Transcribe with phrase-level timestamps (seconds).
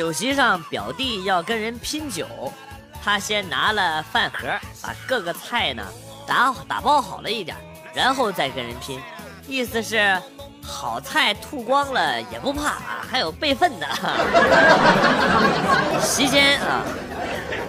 [0.00, 2.26] 酒席上，表弟要跟人拼酒，
[3.04, 4.48] 他先拿了饭盒，
[4.80, 5.84] 把各个菜呢
[6.26, 7.54] 打打包好了一点，
[7.92, 8.98] 然后再跟人拼，
[9.46, 10.18] 意思是
[10.62, 13.86] 好菜吐光了也不怕啊，还有备份的。
[16.00, 16.82] 席间啊，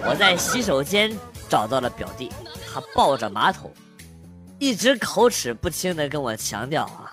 [0.06, 1.14] 我在洗手间
[1.50, 2.32] 找到了表弟，
[2.72, 3.70] 他抱着马桶，
[4.58, 7.12] 一直口齿不清的跟我强调啊，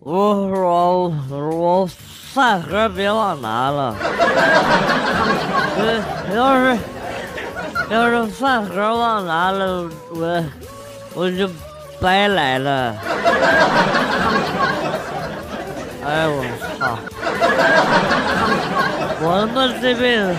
[0.00, 1.12] 我说
[1.56, 1.88] 我。
[2.28, 3.96] 饭盒别忘拿了，
[6.32, 6.78] 要是
[7.90, 10.44] 要是饭盒忘拿了，我
[11.14, 11.48] 我就
[12.00, 12.94] 白来了。
[16.06, 16.44] 哎我
[16.78, 16.98] 操！
[19.20, 20.36] 我他妈这辈子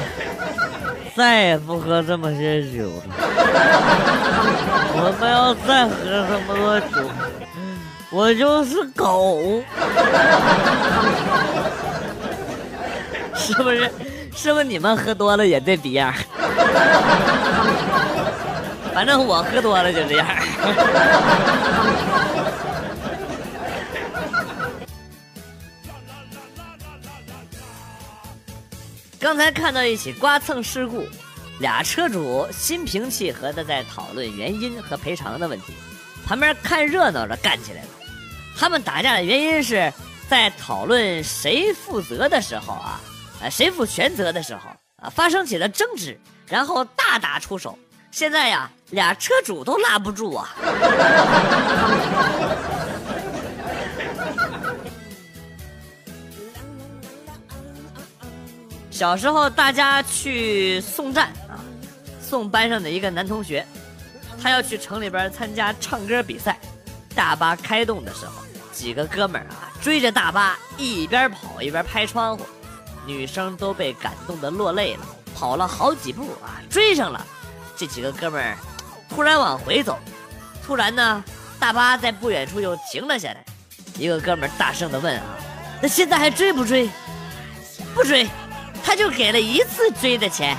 [1.18, 3.04] 再也不喝这么些酒了。
[4.94, 5.94] 我他妈要再喝
[6.30, 7.10] 这么多酒，
[8.12, 9.62] 我就是狗。
[13.36, 13.92] 是不是？
[14.36, 16.14] 是不是你们喝多了也这逼样？
[18.94, 20.28] 反正我喝多了就这样。
[29.20, 31.06] 刚才看到一起刮蹭事故，
[31.60, 35.74] 俩车主心平气和的在讨论原因和赔偿的问题，
[36.26, 37.90] 旁边看热闹的干起来了。
[38.60, 39.92] 他们打架的原因是
[40.28, 43.00] 在讨论谁负责的时候啊。
[43.42, 44.70] 啊，谁负全责的时候
[45.02, 47.80] 啊，发生起了争执，然后大打出手。
[48.12, 50.50] 现在呀，俩车主都拉不住啊。
[58.92, 61.64] 小时候大家去送站啊，
[62.22, 63.66] 送班上的一个男同学，
[64.44, 66.60] 他要去城里边参加唱歌比赛。
[67.16, 68.44] 大巴开动的时候，
[68.80, 72.46] 几个哥们儿啊追着大巴，一边跑一边拍窗户。
[73.06, 75.02] 女生都被感动的落泪了，
[75.36, 77.28] 跑了好几步啊，追上了。
[77.76, 78.56] 这几个哥们儿
[79.10, 80.00] 突然往回走，
[80.66, 81.22] 突然呢，
[81.60, 83.44] 大巴在不远处又停了下来。
[83.98, 85.26] 一个哥们儿大声的问啊
[85.84, 86.90] ：“那现在还追不追
[87.94, 88.30] ？”“不追。”
[88.82, 90.58] 他就给了一次追的钱。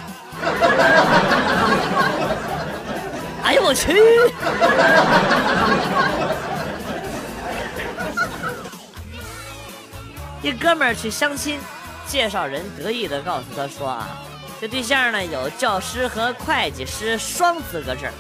[3.43, 3.95] 哎呦我去！
[10.43, 11.61] 一哥们儿去相亲。
[12.07, 14.09] 介绍人得意的告诉他说：“啊，
[14.61, 18.11] 这对象呢有教师和会计师双资格证。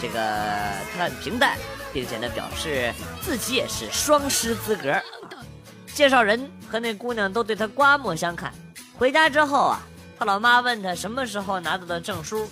[0.00, 0.20] 这个
[0.96, 1.56] 他很平淡，
[1.92, 4.94] 并且呢表示自己也是双师资格。
[5.92, 8.52] 介绍人和那姑娘都对他刮目相看。
[8.96, 9.80] 回家之后啊，
[10.16, 12.48] 他老妈问他什么时候拿到的证书，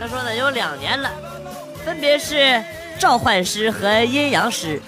[0.00, 1.08] 他说呢有两年了，
[1.84, 2.60] 分别是
[2.98, 4.82] 召唤师和阴阳师。”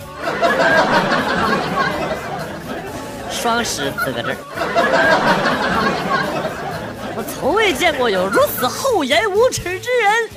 [3.46, 4.36] 双师资格证，
[7.14, 10.28] 我从未见过有如此厚颜无耻之人。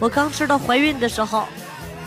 [0.00, 1.46] 我刚知道怀孕的时候，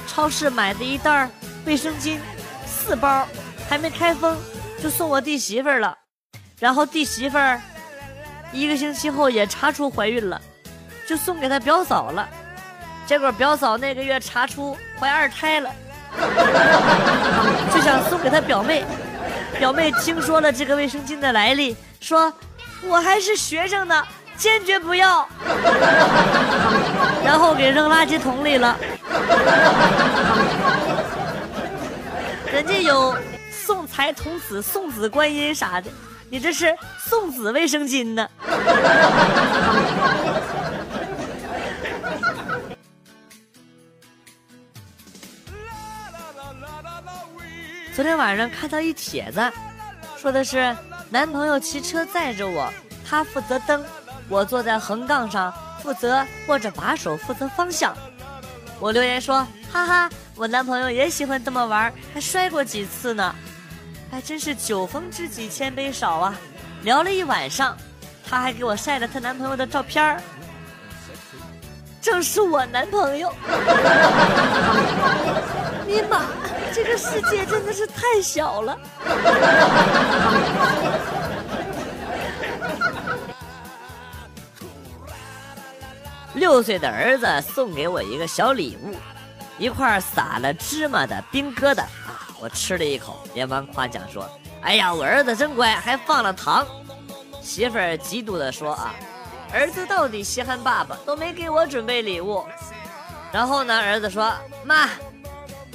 [0.07, 1.29] 超市买的一袋
[1.65, 2.17] 卫生巾，
[2.65, 3.27] 四包
[3.69, 4.35] 还没开封，
[4.81, 5.95] 就送我弟媳妇了。
[6.59, 7.37] 然后弟媳妇
[8.51, 10.41] 一个星期后也查出怀孕了，
[11.07, 12.27] 就送给他表嫂了。
[13.09, 15.71] 结果表嫂那个月查出怀二胎了，
[17.73, 18.85] 就想送给她表妹。
[19.57, 22.31] 表妹听说了这个卫生巾的来历，说
[22.87, 24.05] ：“我还是学生呢，
[24.37, 25.27] 坚决不要。”
[27.25, 28.77] 然后给扔垃圾桶里了。
[32.53, 33.17] 人家有
[33.51, 35.89] 送财童子、送子观音啥的，
[36.29, 36.77] 你这是
[37.09, 38.29] 送子卫生巾呢。
[47.99, 49.51] 昨天晚上看到一帖子，
[50.15, 50.73] 说的是
[51.09, 52.71] 男朋友骑车载着我，
[53.05, 53.83] 他负责蹬，
[54.29, 55.53] 我坐在横杠上
[55.83, 57.93] 负责握着把手，负责方向。
[58.79, 63.35] 我留言说：哈哈，我男朋友也喜欢这么玩，还摔过几次呢。
[64.09, 66.33] 还真是酒逢知己千杯少啊！
[66.83, 67.75] 聊了一晚上，
[68.25, 70.21] 他还给我晒了她男朋友的照片儿，
[72.01, 73.33] 正是我男朋友。
[75.85, 76.21] 尼玛！
[76.73, 78.77] 这个世界真的是太小了。
[86.35, 88.95] 六岁的儿子送给我一个小礼物，
[89.57, 92.27] 一块撒了芝麻的冰疙瘩啊！
[92.39, 94.29] 我吃了一口，连忙夸奖说
[94.61, 96.65] ：“哎呀，我儿子真乖，还放了糖。”
[97.41, 98.93] 媳妇儿嫉妒的说：“啊，
[99.51, 102.45] 儿子到底稀罕爸爸，都没给我准备礼物。”
[103.33, 104.31] 然后呢，儿子说
[104.63, 104.87] ：“妈。”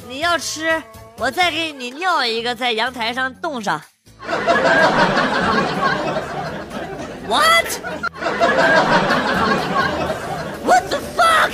[0.08, 0.82] 你要吃，
[1.16, 3.80] 我再给你尿一个，在阳台上冻上。
[7.26, 7.66] What?
[10.64, 11.50] What the fuck?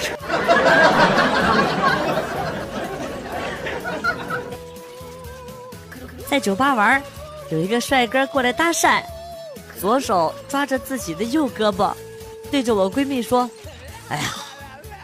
[6.28, 7.02] 在酒吧玩，
[7.50, 9.02] 有一个帅哥过来搭讪，
[9.80, 11.92] 左手抓着自己的右胳膊，
[12.50, 13.48] 对着我闺蜜说
[14.10, 14.34] ：“哎呀，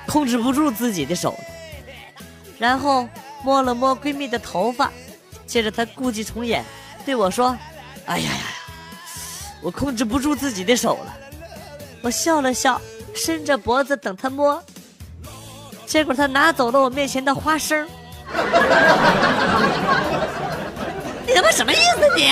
[0.07, 1.35] 控制不住自己的手。”
[2.59, 3.09] 然后
[3.47, 4.91] 摸了摸闺蜜的头发，
[5.47, 6.65] 接着她故伎重演，
[7.07, 7.57] 对我说
[8.07, 8.47] ：“哎呀呀呀！”
[9.63, 11.17] 我控制不住自己的手了，
[12.03, 12.81] 我笑了笑，
[13.15, 14.61] 伸着脖子等她摸，
[15.87, 17.87] 结果她拿走了我面前的花生。
[21.25, 22.29] 你他妈什么意思你？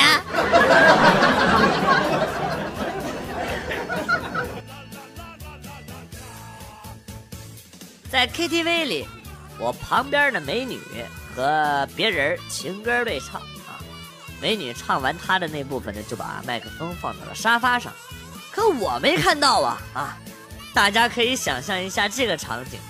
[8.11, 9.07] 在 KTV 里，
[9.59, 10.79] 我旁边的美女
[11.35, 13.79] 和别人情歌对唱啊。
[14.41, 17.93] 美女唱完她的那部分呢，就把麦克风放到了沙发上，
[18.51, 20.19] 可我没看到啊啊！
[20.75, 22.81] 大家可以想象一下这个场景，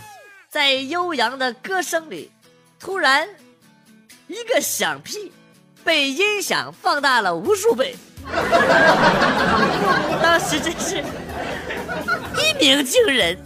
[0.48, 2.32] 在悠扬的歌声里，
[2.80, 3.28] 突然
[4.26, 5.30] 一个响屁
[5.84, 7.94] 被音响放大了无数倍，
[10.22, 11.04] 当时真是
[12.38, 13.38] 一鸣惊人。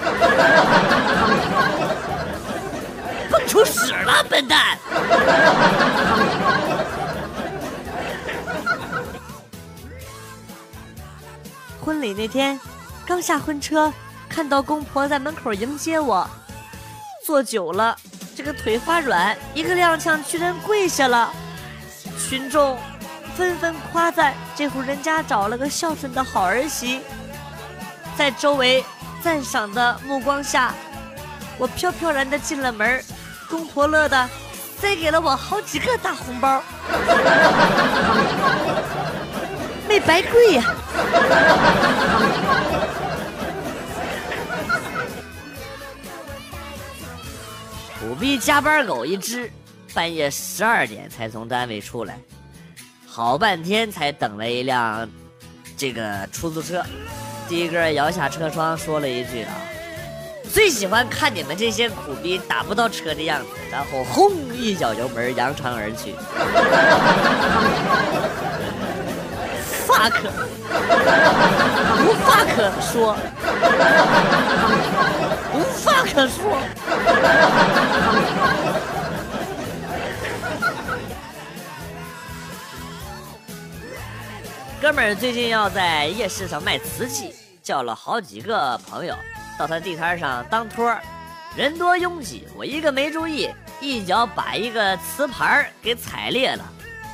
[3.30, 4.76] 蹦出屎了，笨蛋！
[11.82, 12.58] 婚礼那天，
[13.06, 13.92] 刚下婚车，
[14.28, 16.28] 看到公婆在门口迎接我，
[17.24, 17.96] 坐久了，
[18.36, 21.32] 这个腿发软，一个踉跄居然跪下了。
[22.18, 22.78] 群众
[23.34, 27.00] 纷纷夸赞这户人家找了个孝顺的好儿媳，
[28.16, 28.84] 在周围。
[29.22, 30.74] 赞赏的目光下，
[31.58, 33.04] 我飘飘然的进了门
[33.48, 34.28] 公婆乐的
[34.78, 36.62] 塞给了我好几个大红包，
[39.86, 40.74] 没白跪呀！
[48.00, 49.50] 苦逼加班狗一只，
[49.92, 52.18] 半夜十二点才从单位出来，
[53.06, 55.06] 好半天才等了一辆
[55.76, 56.82] 这个出租车。
[57.50, 59.52] 的哥摇下车窗，说了一句：“啊，
[60.52, 66.14] 最喜欢看你们这些苦逼打不到车的样子。”然后轰一脚油门，扬长而去。
[69.86, 70.12] fuck，
[72.04, 73.16] 无话可说，
[75.54, 76.58] 无话可说。
[84.80, 87.34] 哥们儿最近要在夜市上卖瓷器。
[87.70, 89.14] 叫了好几个朋友
[89.56, 90.92] 到他地摊上当托
[91.54, 93.48] 人多拥挤，我一个没注意，
[93.78, 96.64] 一脚把一个瓷盘给踩裂了。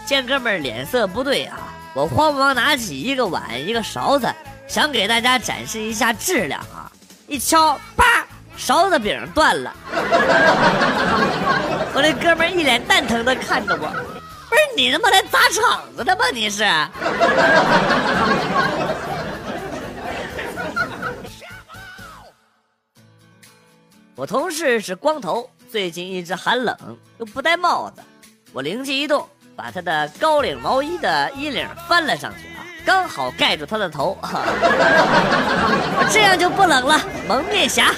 [0.07, 1.59] 见哥们脸色不对啊，
[1.93, 4.27] 我慌忙拿起一个碗一个勺子，
[4.67, 6.91] 想给大家展示一下质量啊！
[7.27, 8.25] 一敲，叭，
[8.57, 9.71] 勺子柄断了。
[11.93, 13.89] 我那哥们一脸蛋疼的看着我，
[14.49, 16.25] 不是你他妈来砸场子的吗？
[16.33, 16.65] 你是？
[24.17, 26.75] 我同事是光头，最近一直寒冷，
[27.19, 28.01] 又不戴帽子。
[28.51, 34.17] 我灵机一动，把他的高领毛衣的衣领翻了上去啊，刚好盖住他的头，
[36.11, 36.99] 这样就不冷了。
[37.29, 37.93] 蒙面侠，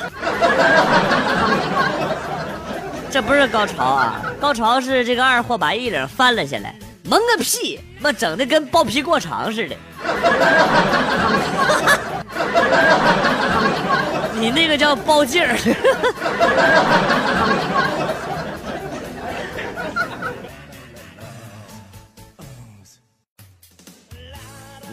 [3.13, 9.77] 这不是高潮啊，高潮是这个二货把衣领翻了下来，蒙个屁，妈整的跟包皮过长似的。
[14.39, 15.59] 你那个叫包劲儿。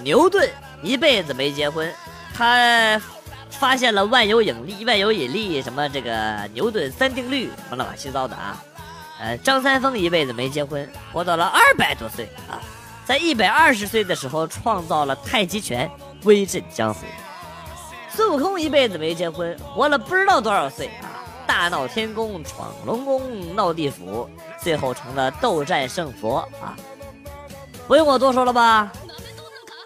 [0.03, 0.47] 牛顿
[0.83, 1.91] 一辈子没结婚，
[2.35, 3.01] 他
[3.49, 8.63] 发现了万有引力、万有引力什么这个牛顿三定律什么乱七八糟的啊。
[9.19, 12.61] 呃，张三丰一辈子没结婚，活到了二百多岁啊，
[13.03, 15.89] 在一百二十岁的时候创造了太极拳，
[16.23, 17.05] 威震江湖。
[18.15, 21.12] 孙悟空一辈子没结婚，活了不知道多少岁啊！
[21.45, 24.29] 大闹天宫，闯龙宫，闹地府，
[24.62, 26.75] 最后成了斗战胜佛啊！
[27.88, 28.89] 不用我多说了吧？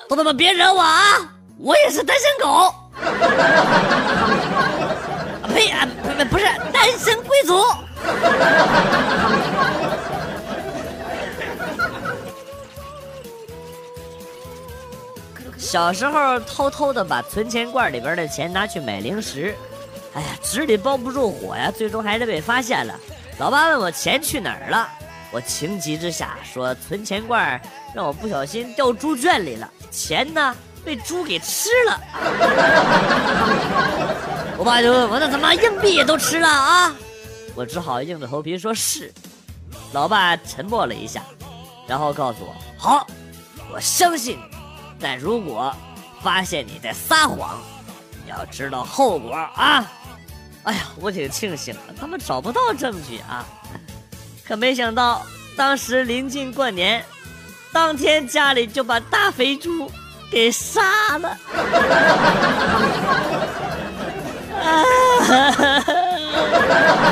[0.08, 1.04] 都他妈别惹我啊！
[1.58, 2.50] 我也是单身狗！
[2.62, 2.74] 啊
[5.54, 5.88] 呸啊！
[6.04, 7.64] 不不是单身贵族！
[15.70, 19.56] 小时候偷偷的把存钱罐里边的钱拿去买零食，
[20.16, 23.00] 哎呀，纸里包不住火呀，最终还是被发现了。
[23.38, 24.90] 老爸问我钱去哪儿了，
[25.30, 27.62] 我情急之下说存钱罐
[27.94, 32.02] 让我不小心掉猪圈里了，钱呢被猪给吃了。
[34.58, 36.96] 我爸就问我那怎么硬币也都吃了啊？
[37.54, 39.14] 我只好硬着头皮说是。
[39.94, 41.22] 老爸沉默了一下，
[41.88, 43.06] 然后告诉我：“好，
[43.72, 44.42] 我相信你，
[45.00, 45.76] 但如果
[46.22, 47.60] 发现你在撒谎，
[48.28, 49.90] 要知道后果啊！”
[50.64, 53.46] 哎呀，我挺庆幸的，他们找不到证据啊。
[54.46, 55.26] 可没想到，
[55.56, 57.04] 当时临近过年，
[57.72, 59.90] 当天家里就把大肥猪
[60.30, 61.38] 给杀了。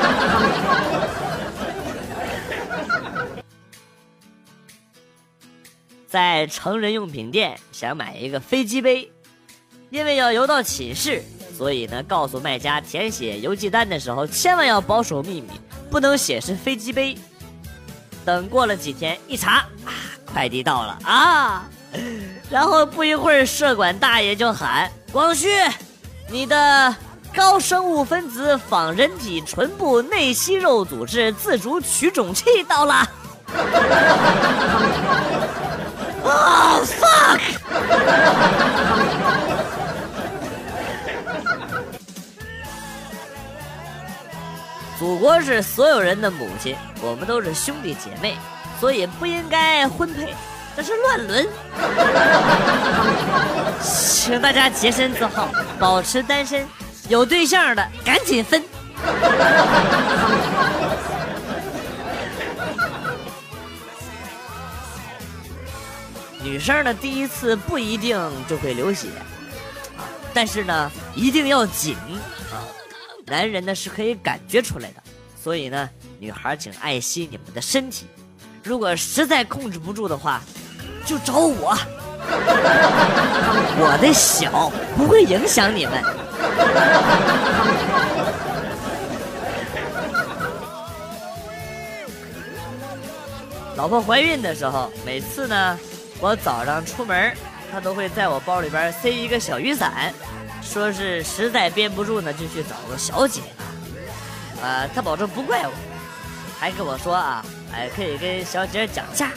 [6.10, 9.08] 在成人用品店想买一个飞机杯，
[9.90, 11.22] 因为要邮到寝室，
[11.56, 15.48] 所以呢，告诉卖家填写邮寄单的时候千万要保守秘密，
[15.88, 17.16] 不能写是飞机杯。
[18.24, 19.94] 等过了几天一查，啊，
[20.26, 21.70] 快递到了啊！
[22.50, 25.48] 然后不一会儿，社管大爷就喊：“光绪，
[26.28, 26.94] 你的
[27.34, 33.08] 高生物分子仿人体唇部内息肉组织自主取种器到了。”
[36.30, 37.40] 啊，fuck！
[44.98, 48.36] 祖国是所有人的母亲，我们都是兄弟姐妹，
[48.78, 50.34] 所以不应该婚配，
[50.76, 51.48] 这是乱伦。
[53.82, 56.68] 请大家洁身自好，保持单身，
[57.08, 58.62] 有对象的赶紧分。
[66.42, 68.18] 女生呢第一次不一定
[68.48, 69.08] 就会流血，
[69.98, 71.94] 啊，但是呢，一定要紧
[72.50, 72.64] 啊。
[73.26, 75.02] 男人呢是可以感觉出来的，
[75.42, 78.06] 所以呢，女孩请爱惜你们的身体。
[78.64, 80.40] 如果实在控制不住的话，
[81.04, 81.76] 就找我，
[83.78, 86.02] 我的小不会影响你们。
[93.76, 95.78] 老婆怀孕的时候，每次呢。
[96.20, 97.34] 我早上出门，
[97.72, 100.12] 他都会在我包里边塞一个小雨伞，
[100.62, 103.40] 说是实在憋不住呢，就去找个小姐。
[104.62, 105.72] 啊，他保证不怪我，
[106.58, 109.30] 还跟我说啊，哎，可以跟小姐讲价，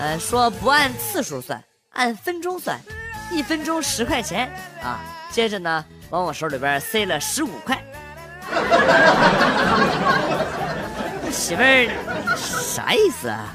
[0.00, 2.80] 呃，说不按次数算，按分钟算，
[3.30, 4.50] 一分钟十块钱
[4.82, 4.98] 啊。
[5.30, 7.80] 接着呢，往我手里边塞了十五块。
[11.30, 11.88] 媳妇儿，
[12.36, 13.54] 啥意思啊？